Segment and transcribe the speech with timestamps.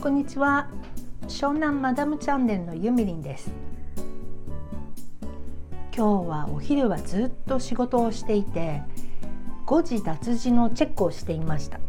[0.00, 0.70] こんにちは。
[1.26, 3.50] 湘南マダムチャンネルのゆみりんです。
[5.94, 8.80] 今日はお昼はずっと仕事をしていて
[9.66, 11.80] 誤字脱字のチェックをしていました。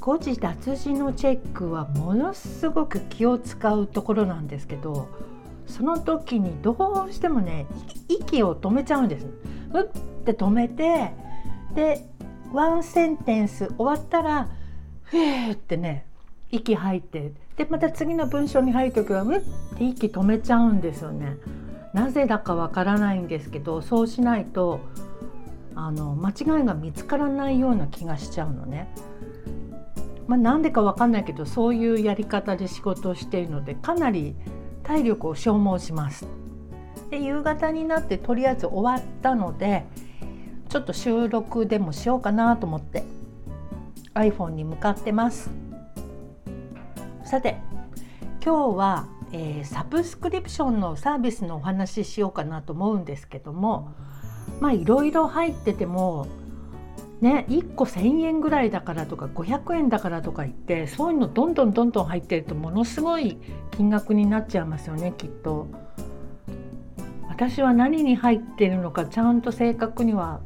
[0.00, 5.08] 誤字脱字のチェックはものすごく気を使うところなんですけど
[5.68, 7.66] その時にどうしてもね
[8.08, 9.26] 息を止めちゃうんです。
[9.72, 11.12] うって止めて
[11.76, 12.08] で
[12.52, 14.48] ワンセンテンス終わったら
[15.04, 16.06] ふーってね
[16.50, 19.40] 息吐いてでまた次の文章に入る時はうっ
[19.76, 21.36] て息止めちゃうんですよね。
[21.92, 24.80] なぜだかわからないんですけどそうしないと
[25.74, 28.88] あの間違いが見つからないような気がしちゃうのね。
[30.26, 34.34] まあ、なんでかわかんないけどそういうやり方で仕事をしているのでかなり
[34.82, 36.26] 体力を消耗します。
[37.10, 39.86] で夕方になってとりあえず終わったので
[40.76, 43.02] ちょっと収録でもしようかなと思って
[44.12, 45.50] iPhone に向かってます。
[47.24, 47.56] さて
[48.44, 53.94] 今日は、えー、サブスクリプションのサービスのお話ししようかなと思うんですけども
[54.60, 56.26] まあいろいろ入ってても
[57.22, 63.38] ね1個1,000円ぐらいだからとか500円だからとか言ってそういうのどんどんどんどん入ってるとものすごい
[63.70, 65.68] 金額になっちゃいますよねきっと。
[67.28, 70.40] 私は何に入ってるのかちゃんと正確には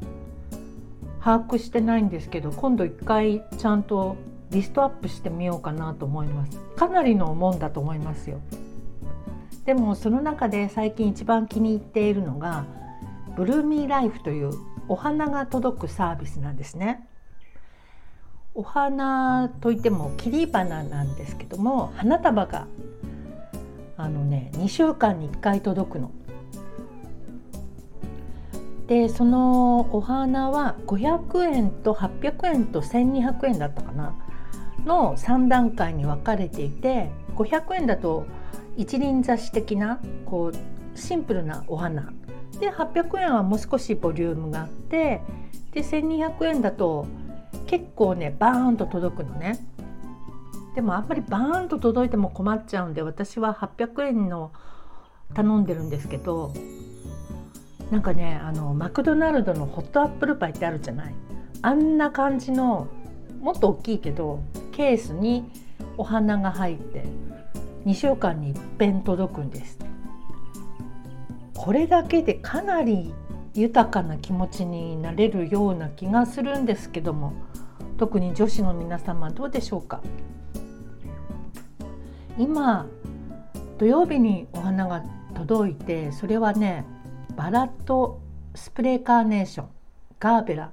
[1.23, 4.17] 把握してないんですけど今度一回ちゃんと
[4.51, 6.59] リストアップしてみようかなと思います。
[6.77, 8.41] かなりのもんだと思いますよ。
[9.65, 12.65] でもその中で最近一番気に入っているのが
[13.37, 14.51] ブルーミーライフという
[14.89, 17.07] お花が届くサービスなんですね。
[18.55, 22.67] お花といっても切り花なんですけども花束が
[23.97, 26.11] あのね2週間に1回届くの。
[28.91, 34.17] でそのお花は500円と800円と1200円だったかな？
[34.85, 38.27] の3段階に分かれていて500円だと
[38.77, 42.13] 一輪挿し的なこうシンプルなお花。
[42.59, 45.23] で800円はもう少しボリュームがあって
[45.71, 47.07] で1200円だと
[47.69, 49.65] 結構ねバーンと届くのね。
[50.75, 54.51] でもあんまりバーンと届いても困っちゃうんで私は800円の
[55.33, 56.53] 頼んでるんですけど
[57.91, 61.15] なんかねあのマクドナルドのホットアップルパイってあるじゃない？
[61.63, 62.89] あんな感じの
[63.41, 64.41] もっと大きいけど
[64.73, 65.51] ケースに
[65.97, 67.05] お花が入って
[67.85, 69.79] 2週間にいっぺん届くんです。
[71.55, 73.13] これだけでかなり
[73.55, 77.35] 豊かな気持ちになれるような気がするんですけども
[77.99, 80.01] 特に女子の皆様どうでしょうか？
[82.39, 82.87] 今
[83.79, 85.03] 土曜日にお花が
[85.35, 86.87] 届いてそれはね
[87.37, 88.21] バラと
[88.55, 89.69] スプレーカーネーション
[90.19, 90.73] ガーベラ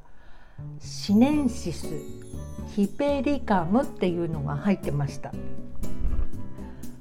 [0.80, 1.88] シネンシス
[2.76, 5.32] ヒペリカムっていうのが入ってました。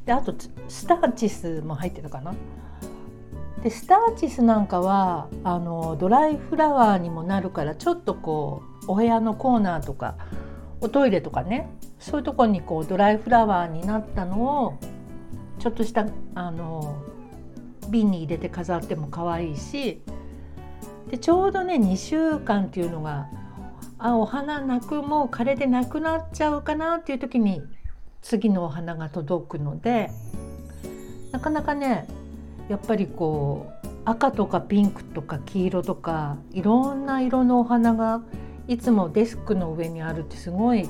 [0.05, 0.35] であと
[0.69, 2.35] スターチスも入ってたかな。
[3.63, 10.17] でスターチスなんかはあのドライフラワーにもなるからちょっとこうお部屋のコーナーとか
[10.81, 11.69] おトイレとかね
[11.99, 14.79] そういうとこにこうドライフラワーになったのを
[15.59, 17.03] ちょっとしたあの
[17.91, 20.03] 瓶に入れて飾っても可愛いし
[21.11, 23.29] でちょうどね2週間っていうのが
[23.99, 27.63] あお花泣くもう枯れてなくなっちゃうかなっていう時に
[28.23, 30.11] 次のお花が届くので
[31.33, 32.07] なかなかね
[32.69, 38.23] やっぱりこう赤とかピンクとか黄色とかいろんな色のお花が
[38.69, 40.89] いつもデスクの上にあるってすごい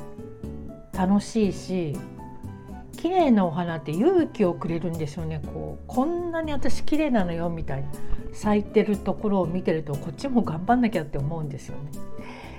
[0.93, 1.97] 楽しいし
[2.97, 7.89] 綺麗なお花って勇気をくれるんですよねこうこんなに私綺麗なのよみたいな
[8.33, 11.91] 咲いてるところを見てるとこっちも頑張んなきゃって思うんですよね。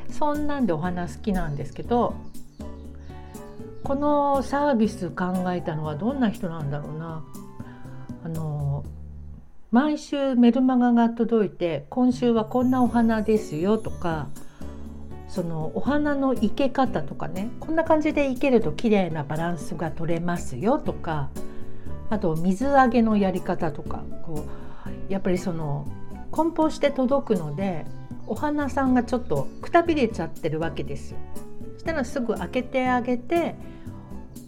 [0.10, 2.16] そんなんでお花好きなんですけど
[3.84, 7.24] このサービス考えたのはどんな人なんだろうな。
[8.24, 8.84] あの
[9.70, 14.30] 毎週メルマガが届いて今週はこんなお花ですよとか
[15.28, 21.30] そのお花の生け方とかねこんな感じで生けると綺麗なバランスが取れますよとか
[22.10, 25.86] あと水揚げのやり方とかこうやっぱりその
[26.32, 27.86] 梱包して届くので
[28.26, 31.18] お花さんがちょっとくたびれちゃってるわけですよ。
[31.74, 33.56] そしたらすぐ開けてあげて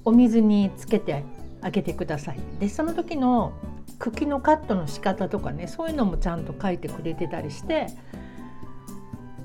[0.04, 1.24] お水につけて
[1.62, 2.40] あげてください。
[2.60, 3.54] でその時の
[3.98, 7.88] 茎のカットの仕方とかねそういうのもちゃんと書いてくれてたりして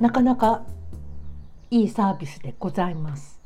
[0.00, 0.64] なかなか
[1.74, 3.40] いいサービスでございます。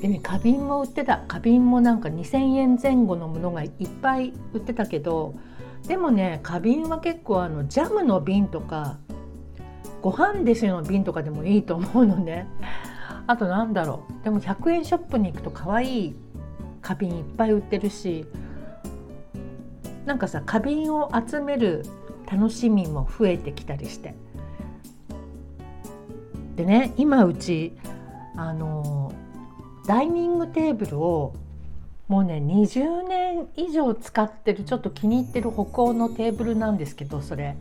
[0.00, 1.24] でね花瓶も売ってた。
[1.26, 3.70] 花瓶もなんか2,000円前後のものがいっ
[4.00, 5.34] ぱい売ってたけど
[5.88, 8.98] でもね花瓶は結構あのジャムの瓶とか
[10.02, 12.46] ご飯ですよの瓶とかでもいいと思うのね。
[13.26, 14.22] あとなんだろう。
[14.22, 16.16] でも100円ショップに行くと可愛い
[16.80, 18.24] 花瓶いっぱい売ってるし
[20.06, 21.82] なんかさ花瓶を集める
[22.30, 24.14] 楽しみも増えてきたりして。
[26.56, 27.76] でね今うち
[28.36, 29.12] あの
[29.86, 31.34] ダイニングテーブルを
[32.08, 37.56] もうね20年以上使ってるちょっと気に入ってる北欧のテーブルなんですけどそれ。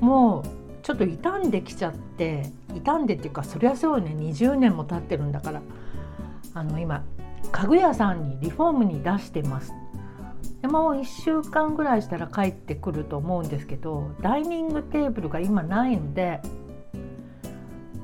[0.00, 0.44] もう
[0.82, 5.62] ちょっと傷んできちゃって傷んでっていうかそりゃそうね20年も経ってるんだから。
[6.54, 7.02] あの今
[7.50, 9.72] 家具屋さんにリフォームに出してます。
[10.60, 16.40] でも1週間ぐらいしたら帰ってくると思うんですけどダイニングテーブルが今ないので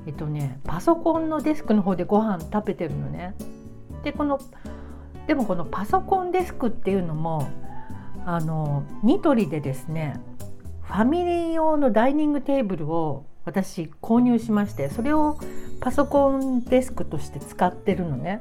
[0.09, 3.35] えっとねパソコンのデスクの方でご飯食べてるのね。
[4.03, 4.41] でこの
[5.27, 7.47] でもこのパソコンデスクっていうのも
[8.25, 10.19] あのニトリでですね
[10.81, 15.39] ファミリー用のダイニングテーブルを私購入しましてそれを
[15.81, 18.41] パソコンデスクとして使ってるのね。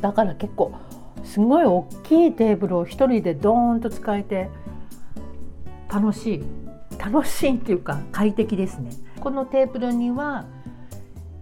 [0.00, 0.72] だから結構
[1.22, 4.50] すごい大きいテーブルを一人でドーンと使えて
[5.88, 6.44] 楽しい
[6.98, 8.90] 楽しいっていうか快適ですね。
[9.20, 10.46] このテーブルには、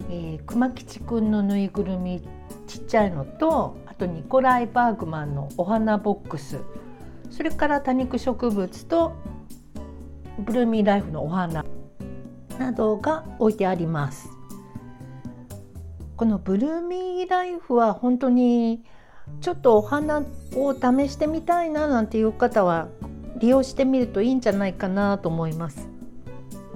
[0.09, 2.21] えー、熊吉くんのぬいぐるみ
[2.65, 6.59] ちっちゃいのとあとニコライ・バーグマンのお花ボックス。
[7.29, 9.13] それから多肉植物と
[10.39, 11.65] ブルーミーライフのお花
[12.57, 14.29] などが置いてあります。
[16.15, 18.83] このブルーミーライフは本当に
[19.41, 20.23] ちょっとお花
[20.55, 22.87] を試してみたいななんていう方は
[23.37, 25.96] 利用してみるといいんじゃないかなと思います。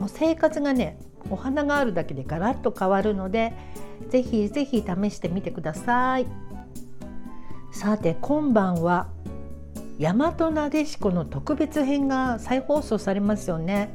[0.01, 0.97] もう生活がね
[1.29, 3.53] お花があるだけでガラッと変わるので
[4.09, 6.25] ぜひぜひ試してみてください。
[7.71, 9.09] さて今晩は
[9.99, 13.93] 大和なでしこの特別編が再放送されますよね。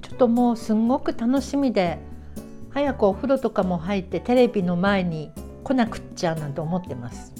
[0.00, 1.98] ちょっともうすんごく楽しみで
[2.70, 5.32] 早くお風呂とかも入ってテレビの前に
[5.64, 7.32] 来なくっちゃなんて思ってます。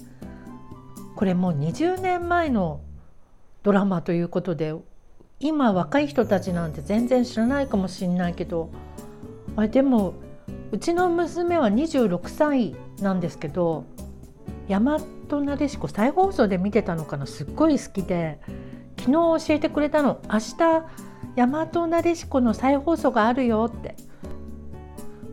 [1.15, 2.81] これもう20年前の
[3.63, 4.75] ドラマということで
[5.45, 8.71] 今若い人たちなんて全然知らないかもしれないけど
[9.57, 10.15] あでも
[10.71, 13.85] うちの娘は26歳なんですけど
[14.69, 17.27] 大和なでしこ再放送で見てたのかな？
[17.27, 18.39] すっごい好きで
[19.01, 20.21] 昨日教えてくれたの。
[20.31, 20.85] 明日
[21.35, 23.97] 大和なでしこの再放送があるよって。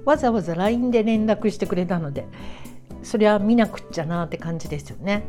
[0.05, 2.25] わざわざ LINE で連絡してくれたので
[3.03, 5.23] そりゃ見なくっちゃなって感じですよね。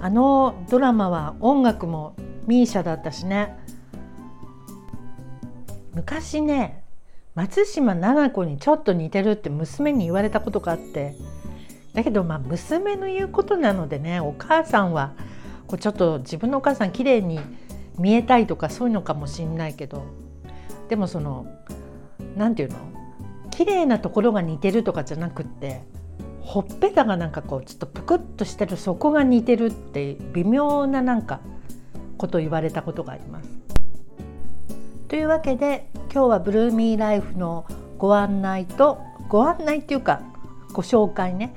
[0.00, 3.56] あのドラマは音楽も misia だったしね。
[5.94, 6.82] 昔ね
[7.34, 11.14] 松島菜々子にちょっと似てるって娘に言われたことがあって。
[11.94, 15.12] だけどまあ娘の言うことなのでねお母さんは
[15.66, 17.40] こうちょっと自分のお母さん綺麗に
[17.98, 20.04] 見えたいとかそういうのかもしんないけど。
[20.88, 21.46] でもその
[22.36, 22.86] 何て言うの？
[23.50, 25.82] 綺麗なところが似てるとかじゃなくって
[26.40, 31.40] ほっぺたがなんかこうちょっとぷくっとしてるそこが似てるって微妙ななんか
[32.22, 33.48] こと言われたことがあります。
[35.08, 37.66] というわけで今日はブルーミーライフの
[37.98, 40.22] ご案内とご案内っていうか
[40.72, 41.52] ご紹介ね。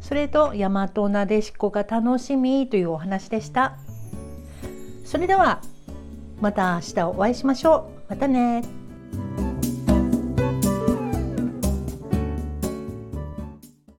[0.00, 3.76] それと大和なでしこが楽しみというお話でした。
[5.04, 5.60] それでは
[6.40, 8.10] また明日お会いしましょう。
[8.10, 8.83] またね。